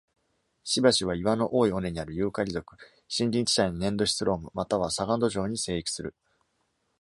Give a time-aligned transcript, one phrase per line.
[0.63, 2.75] しばしば岩の多い尾根にある「ユーカリ属」
[3.15, 6.15] 森林地帯の粘土質ロームまたは砂岩土壌に生育する。